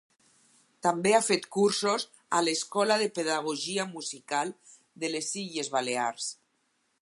[0.85, 2.05] També ha fet cursos
[2.37, 4.55] a l'Escola de Pedagogia Musical
[5.05, 6.33] de les Illes Balears.